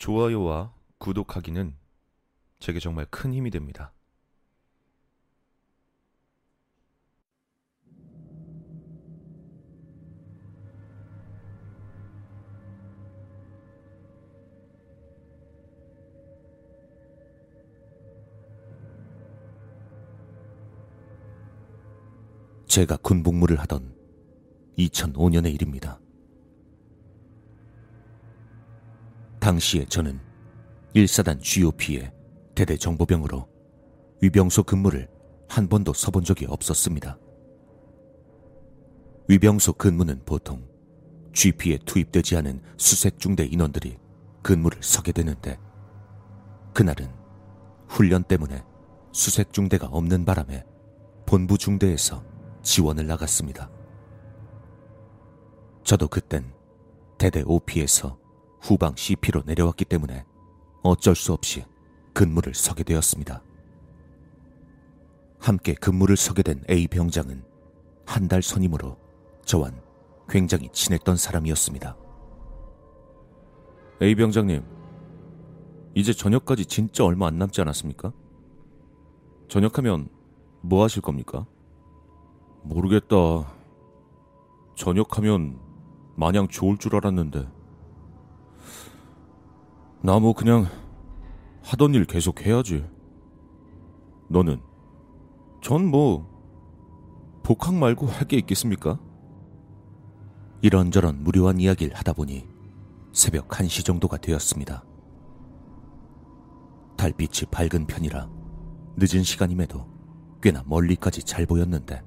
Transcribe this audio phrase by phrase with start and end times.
[0.00, 1.76] 좋아요와 구독하기는
[2.58, 3.92] 제게 정말 큰 힘이 됩니다.
[22.66, 23.94] 제가 군복무를 하던
[24.78, 26.00] 2005년의 일입니다.
[29.40, 30.20] 당시에 저는
[30.94, 32.12] 1사단 GOP의
[32.54, 33.48] 대대 정보병으로
[34.20, 35.08] 위병소 근무를
[35.48, 37.18] 한 번도 서본 적이 없었습니다.
[39.28, 40.68] 위병소 근무는 보통
[41.32, 43.96] GP에 투입되지 않은 수색 중대 인원들이
[44.42, 45.58] 근무를 서게 되는데
[46.74, 47.10] 그날은
[47.88, 48.62] 훈련 때문에
[49.12, 50.64] 수색 중대가 없는 바람에
[51.24, 52.22] 본부 중대에서
[52.62, 53.70] 지원을 나갔습니다.
[55.82, 56.52] 저도 그땐
[57.16, 58.19] 대대 OP에서
[58.60, 60.24] 후방 CP로 내려왔기 때문에
[60.82, 61.64] 어쩔 수 없이
[62.12, 63.42] 근무를 서게 되었습니다.
[65.38, 67.44] 함께 근무를 서게 된 A 병장은
[68.06, 68.96] 한 달 선임으로
[69.44, 69.78] 저와는
[70.28, 71.96] 굉장히 친했던 사람이었습니다.
[74.02, 74.62] A 병장님,
[75.94, 78.12] 이제 저녁까지 진짜 얼마 안 남지 않았습니까?
[79.48, 80.08] 저녁하면
[80.60, 81.46] 뭐 하실 겁니까?
[82.62, 83.16] 모르겠다.
[84.76, 85.58] 저녁하면
[86.16, 87.46] 마냥 좋을 줄 알았는데.
[90.02, 90.66] 나 뭐 그냥
[91.62, 92.84] 하던 일 계속 해야지.
[94.28, 94.60] 너는?
[95.60, 96.26] 전 뭐,
[97.42, 98.98] 복학 말고 할 게 있겠습니까?
[100.62, 102.46] 이런저런 무료한 이야기를 하다 보니
[103.12, 104.84] 새벽 1시 정도가 되었습니다.
[106.96, 108.28] 달빛이 밝은 편이라
[108.96, 109.86] 늦은 시간임에도
[110.42, 112.02] 꽤나 멀리까지 잘 보였는데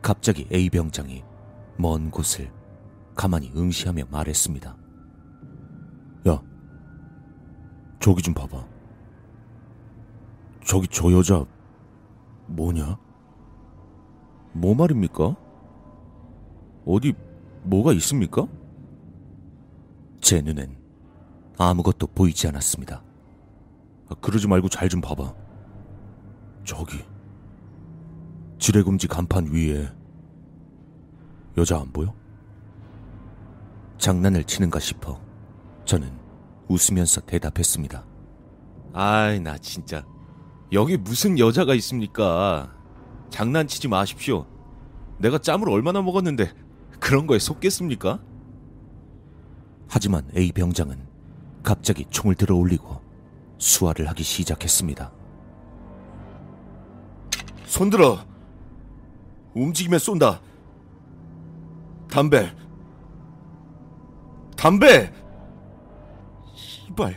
[0.00, 1.22] 갑자기 A 병장이
[1.76, 2.50] 먼 곳을
[3.14, 4.77] 가만히 응시하며 말했습니다.
[8.00, 8.64] 저기 좀 봐봐.
[10.64, 11.44] 저기 저 여자
[12.46, 12.98] 뭐냐?
[14.52, 15.36] 뭐 말입니까?
[16.86, 17.14] 어디
[17.64, 18.46] 뭐가 있습니까?
[20.20, 20.76] 제 눈엔
[21.58, 23.02] 아무것도 보이지 않았습니다.
[24.08, 25.34] 아, 그러지 말고 잘 좀 봐봐.
[26.64, 26.98] 저기
[28.58, 29.88] 지뢰금지 간판 위에
[31.56, 32.14] 여자 안 보여?
[33.96, 35.18] 장난을 치는가 싶어
[35.84, 36.12] 저는
[36.68, 38.04] 웃으면서 대답했습니다.
[38.92, 40.04] 아이, 나 진짜.
[40.72, 42.72] 여기 무슨 여자가 있습니까?
[43.30, 44.46] 장난치지 마십시오.
[45.18, 46.52] 내가 짬을 얼마나 먹었는데
[47.00, 48.20] 그런 거에 속겠습니까?
[49.88, 51.06] 하지만 A 병장은
[51.62, 53.00] 갑자기 총을 들어 올리고
[53.58, 55.12] 수화를 하기 시작했습니다.
[57.64, 58.18] 손들어.
[59.54, 60.40] 움직이면 쏜다.
[62.10, 62.54] 담배.
[64.56, 65.12] 담배!
[66.98, 67.14] 이발.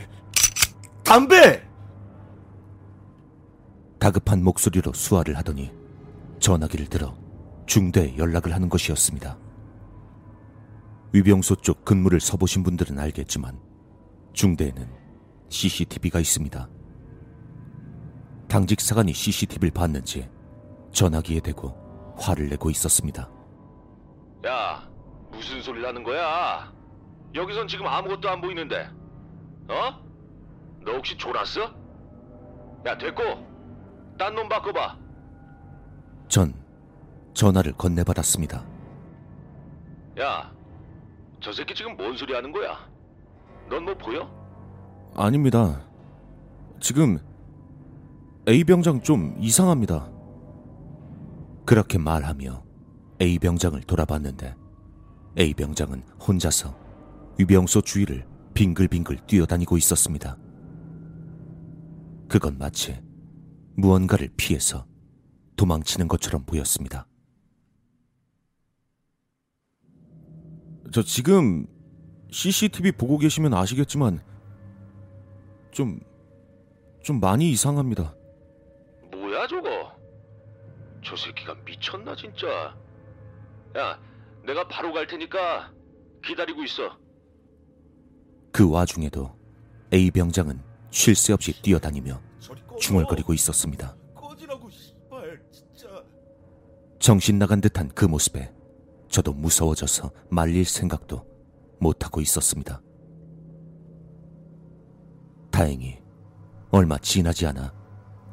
[1.03, 1.67] 담배!
[3.99, 5.71] 다급한 목소리로 수화를 하더니
[6.39, 7.17] 전화기를 들어
[7.65, 9.37] 중대에 연락을 하는 것이었습니다.
[11.13, 13.59] 위병소 쪽 근무를 서보신 분들은 알겠지만
[14.33, 14.87] 중대에는
[15.49, 16.69] CCTV가 있습니다.
[18.47, 20.29] 당직 사관이 CCTV를 봤는지
[20.91, 23.29] 전화기에 대고 화를 내고 있었습니다.
[24.45, 24.89] 야,
[25.31, 26.71] 무슨 소리 하는 거야?
[27.33, 29.00] 여기선 지금 아무것도 안 보이는데.
[29.69, 29.99] 어?
[30.83, 31.61] 너 혹시 졸았어?
[32.85, 33.21] 야, 됐고.
[34.17, 34.97] 딴 놈 바꿔봐.
[36.27, 36.53] 전
[37.33, 38.63] 전화를 건네받았습니다.
[40.19, 40.51] 야,
[41.41, 42.77] 저 새끼 지금 뭔 소리 하는 거야?
[43.69, 44.29] 넌 뭐 보여?
[45.15, 45.81] 아닙니다.
[46.79, 47.17] 지금
[48.47, 50.09] A 병장 좀 이상합니다.
[51.65, 52.63] 그렇게 말하며
[53.21, 54.55] A 병장을 돌아봤는데
[55.39, 56.75] A 병장은 혼자서
[57.37, 60.37] 위병소 주위를 빙글빙글 뛰어다니고 있었습니다.
[62.27, 63.01] 그건 마치
[63.75, 64.85] 무언가를 피해서
[65.55, 67.07] 도망치는 것처럼 보였습니다.
[70.93, 71.65] 저 지금
[72.31, 74.21] CCTV 보고 계시면 아시겠지만
[75.71, 75.99] 좀,
[77.01, 78.13] 좀 많이 이상합니다.
[79.11, 79.95] 뭐야, 저거?
[81.03, 82.75] 저 새끼가 미쳤나, 진짜?
[83.77, 83.99] 야,
[84.45, 85.71] 내가 바로 갈 테니까
[86.23, 86.97] 기다리고 있어.
[88.61, 89.35] 그 와중에도
[89.91, 90.61] A 병장은
[90.91, 92.21] 쉴 새 없이 뛰어다니며
[92.79, 93.95] 중얼거리고 있었습니다.
[96.99, 98.53] 정신 나간 듯한 그 모습에
[99.09, 101.25] 저도 무서워져서 말릴 생각도
[101.79, 102.83] 못하고 있었습니다.
[105.49, 105.97] 다행히
[106.69, 107.73] 얼마 지나지 않아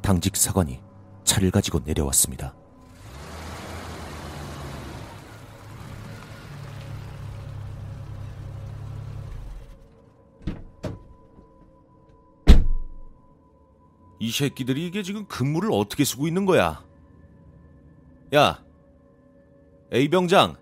[0.03, 0.79] 당직 사관이
[1.23, 2.55] 차를 가지고 내려왔습니다.
[14.19, 16.83] 이 새끼들이 이게 지금 근무를 어떻게 쓰고 있는 거야?
[18.33, 18.63] 야,
[19.93, 20.55] A 병장.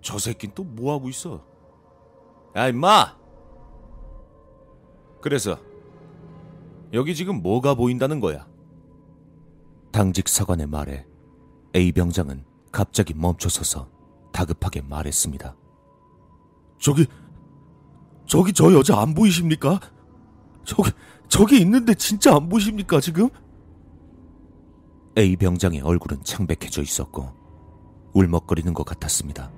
[0.00, 1.44] 저 새끼는 또 뭐 하고 있어?
[2.54, 3.16] 야, 임마!
[5.20, 5.58] 그래서
[6.92, 8.46] 여기 지금 뭐가 보인다는 거야?
[9.90, 11.04] 당직 사관의 말에
[11.74, 13.88] A 병장은 갑자기 멈춰서서
[14.32, 15.56] 다급하게 말했습니다.
[16.78, 17.06] 저기
[18.26, 19.80] 저기 저 여자 안 보이십니까?
[20.64, 20.90] 저기
[21.28, 23.28] 저기 있는데 진짜 안 보이십니까 지금?
[25.18, 27.32] A 병장의 얼굴은 창백해져 있었고
[28.12, 29.50] 울먹거리는 것 같았습니다.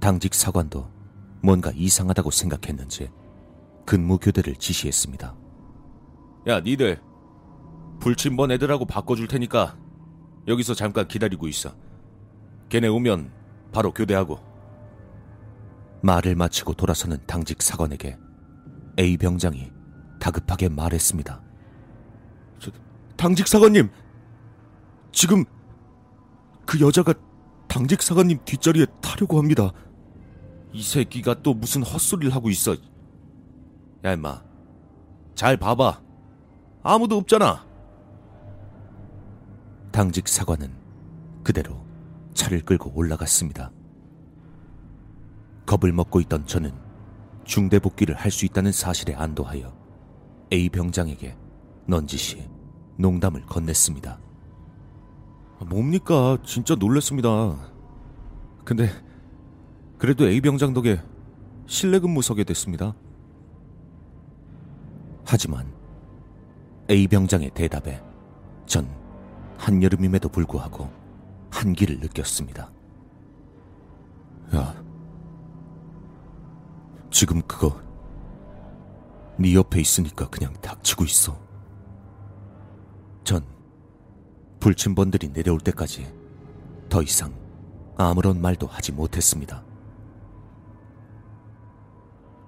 [0.00, 0.88] 당직 사관도
[1.42, 3.10] 뭔가 이상하다고 생각했는지
[3.84, 5.34] 근무 교대를 지시했습니다.
[6.48, 7.00] 야, 니들
[8.00, 9.76] 불침번 애들하고 바꿔줄 테니까
[10.46, 11.74] 여기서 잠깐 기다리고 있어.
[12.68, 13.32] 걔네 오면
[13.72, 14.38] 바로 교대하고.
[16.02, 18.16] 말을 마치고 돌아서는 당직 사관에게
[18.98, 19.70] A 병장이
[20.18, 21.42] 다급하게 말했습니다.
[23.16, 23.90] 당직 사관님,
[25.12, 25.44] 지금
[26.66, 27.14] 그 여자가
[27.66, 29.72] 당직 사관님 뒷자리에 타려고 합니다.
[30.72, 32.76] 이 새끼가 또 무슨 헛소리를 하고 있어.
[34.04, 34.42] 야, 임마.
[35.34, 36.02] 잘 봐봐.
[36.82, 37.66] 아무도 없잖아.
[39.90, 40.74] 당직 사관은
[41.42, 41.84] 그대로
[42.34, 43.70] 차를 끌고 올라갔습니다.
[45.64, 46.85] 겁을 먹고 있던 저는
[47.46, 49.72] 중대 복귀를 할 수 있다는 사실에 안도하여
[50.52, 51.36] A 병장에게
[51.86, 52.48] 넌지시
[52.98, 54.18] 농담을 건넸습니다.
[55.60, 56.36] 뭡니까?
[56.44, 57.28] 진짜 놀랐습니다.
[58.64, 58.90] 근데
[59.98, 61.00] 그래도 A 병장 덕에
[61.66, 62.94] 실내 근무 서게 됐습니다.
[65.24, 65.72] 하지만
[66.90, 68.02] A 병장의 대답에
[68.66, 68.88] 전
[69.58, 70.90] 한여름임에도 불구하고
[71.50, 72.70] 한기를 느꼈습니다.
[74.54, 74.84] 야,
[77.16, 77.80] 지금 그거
[79.38, 81.40] 네 옆에 있으니까 그냥 닥치고 있어.
[83.24, 83.42] 전
[84.60, 86.14] 불침번들이 내려올 때까지
[86.90, 87.32] 더 이상
[87.96, 89.64] 아무런 말도 하지 못했습니다.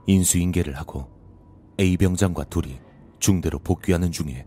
[0.07, 1.09] 인수인계를 하고
[1.81, 2.79] A 병장과 둘이
[3.21, 4.47] 중대로 복귀하는 중에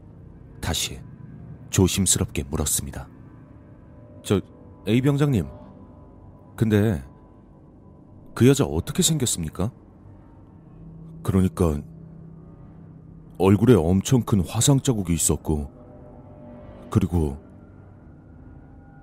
[0.61, 1.01] 다시
[1.71, 3.09] 조심스럽게 물었습니다.
[4.23, 4.39] 저
[4.87, 5.47] A 병장님.
[6.55, 7.03] 근데
[8.35, 9.71] 그 여자 어떻게 생겼습니까?
[11.23, 11.81] 그러니까
[13.37, 15.71] 얼굴에 엄청 큰 화상 자국이 있었고
[16.89, 17.37] 그리고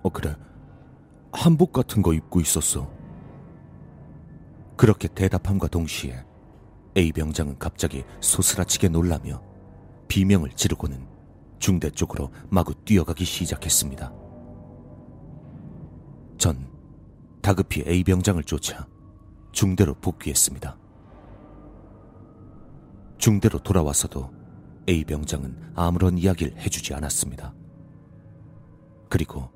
[0.02, 0.36] 어 그래
[1.32, 2.90] 한복 같은 거 입고 있었어.
[4.76, 6.24] 그렇게 대답함과 동시에
[6.96, 9.42] A 병장은 갑자기 소스라치게 놀라며
[10.06, 11.06] 비명을 지르고는
[11.58, 14.12] 중대 쪽으로 마구 뛰어가기 시작했습니다.
[16.38, 16.68] 전
[17.42, 18.86] 다급히 A 병장을 쫓아
[19.52, 20.76] 중대로 복귀했습니다.
[23.18, 24.32] 중대로 돌아와서도
[24.88, 27.54] A 병장은 아무런 이야기를 해주지 않았습니다.
[29.08, 29.50] 그리고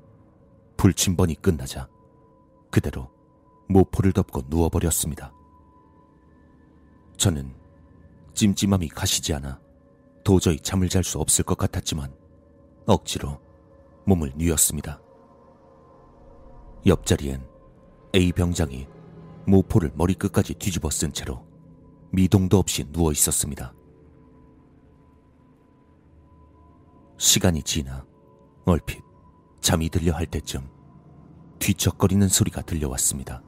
[0.77, 1.87] 불침번이 끝나자
[2.69, 3.09] 그대로
[3.69, 5.33] 모포를 덮고 누워버렸습니다.
[7.17, 7.53] 저는
[8.33, 9.59] 찜찜함이 가시지 않아
[10.23, 12.13] 도저히 잠을 잘 수 없을 것 같았지만
[12.85, 13.39] 억지로
[14.05, 14.99] 몸을 뉘었습니다.
[16.85, 17.47] 옆자리엔
[18.15, 18.87] A 병장이
[19.45, 21.52] 모포를 머리끝까지 뒤집어 쓴 채로
[22.13, 23.73] 미동도 없이 누워 있었습니다.
[27.17, 28.05] 시간이 지나
[28.65, 29.01] 얼핏
[29.61, 30.69] 잠이 들려 할 때쯤
[31.57, 33.41] 뒤척거리는 소리가 들려왔습니다.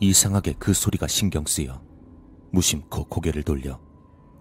[0.00, 1.82] 이상하게 그 소리가 신경 쓰여
[2.52, 3.80] 무심코 고개를 돌려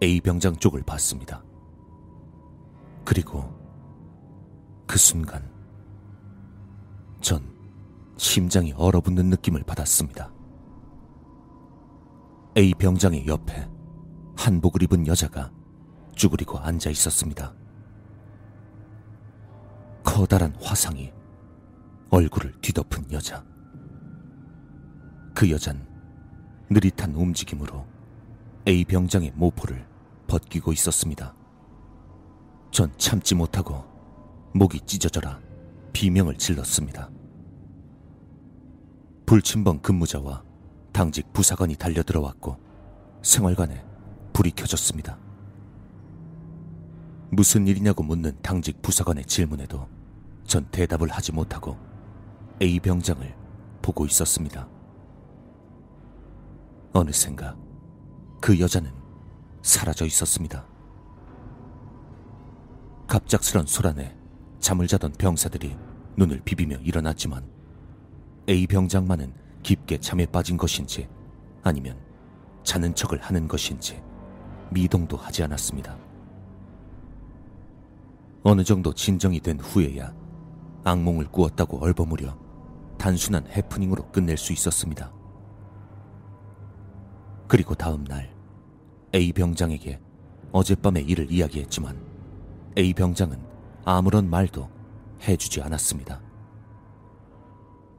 [0.03, 1.45] A 병장 쪽을 봤습니다.
[3.05, 3.49] 그리고
[4.85, 5.49] 그 순간
[7.21, 7.49] 전
[8.17, 10.36] 심장이 얼어붙는 느낌을 받았습니다.
[12.57, 13.69] A 병장의 옆에
[14.35, 15.51] 한복을 입은 여자가
[16.15, 17.53] 쭈그리고 앉아 있었습니다.
[20.03, 21.13] 커다란 화상이
[22.09, 23.45] 얼굴을 뒤덮은 여자.
[25.35, 25.87] 그 여잔
[26.71, 27.85] 느릿한 움직임으로
[28.67, 29.85] A 병장의 모포를
[30.25, 31.35] 벗기고 있었습니다.
[32.71, 33.85] 전 참지 못하고
[34.55, 35.39] 목이 찢어져라
[35.93, 37.11] 비명을 질렀습니다.
[39.27, 40.46] 불침번 근무자와
[40.97, 42.57] 당직 부사관이 달려들어왔고
[43.21, 43.85] 생활관에
[44.33, 45.19] 불이 켜졌습니다.
[47.29, 49.87] 무슨 일이냐고 묻는 당직 부사관의 질문에도
[50.43, 51.77] 전 대답을 하지 못하고
[52.63, 53.31] A 병장을
[53.83, 54.67] 보고 있었습니다.
[56.93, 57.55] 어느샌가
[58.41, 58.91] 그 여자는
[59.61, 60.65] 사라져 있었습니다.
[63.05, 64.17] 갑작스런 소란에
[64.59, 65.77] 잠을 자던 병사들이
[66.15, 67.47] 눈을 비비며 일어났지만
[68.49, 71.09] A 병장만은 깊게 잠에 빠진 것인지
[71.61, 71.99] 아니면
[72.63, 74.01] 자는 척을 하는 것인지
[74.71, 75.97] 미동도 하지 않았습니다.
[78.43, 80.15] 어느 정도 진정이 된 후에야
[80.85, 82.37] 악몽을 꾸었다고 얼버무려
[82.97, 85.11] 단순한 해프닝으로 끝낼 수 있었습니다.
[87.49, 88.33] 그리고 다음 날
[89.13, 89.99] A 병장에게
[90.53, 92.01] 어젯밤의 일을 이야기했지만
[92.77, 93.37] A 병장은
[93.83, 94.69] 아무런 말도
[95.27, 96.21] 해주지 않았습니다.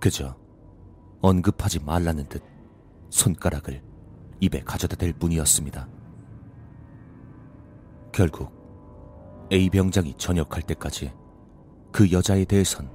[0.00, 0.34] 그저
[1.20, 2.42] 언급하지 말라는 듯
[3.10, 3.82] 손가락을
[4.40, 5.88] 입에 가져다 댈 뿐이었습니다.
[8.12, 8.52] 결국
[9.52, 11.12] A 병장이 전역할 때까지
[11.90, 12.90] 그 여자에 대해선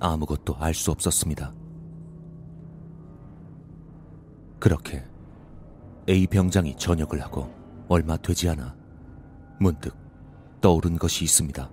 [0.00, 1.52] 아무것도 알 수 없었습니다.
[4.58, 5.04] 그렇게
[6.08, 7.52] A 병장이 전역을 하고
[7.88, 8.74] 얼마 되지 않아
[9.60, 9.94] 문득
[10.60, 11.70] 떠오른 것이 있습니다.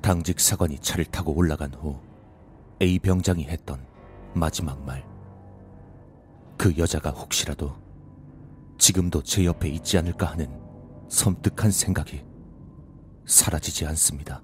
[0.00, 2.00] 당직 사관이 차를 타고 올라간 후
[2.80, 3.84] A 병장이 했던
[4.36, 5.02] 마지막 말.
[6.58, 7.74] 그 여자가 혹시라도
[8.78, 10.46] 지금도 제 옆에 있지 않을까 하는
[11.08, 12.22] 섬뜩한 생각이
[13.24, 14.42] 사라지지 않습니다.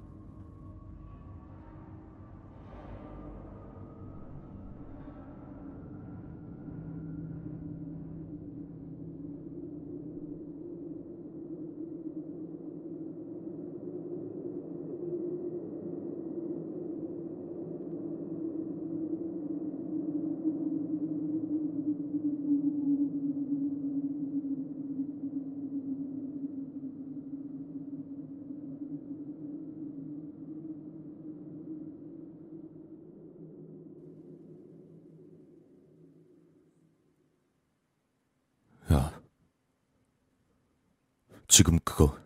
[41.53, 42.19] 지금 그거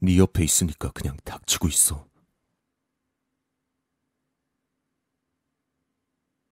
[0.00, 2.08] 네 옆에 있으니까 그냥 닥치고 있어.